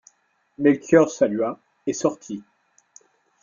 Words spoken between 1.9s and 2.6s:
sortit.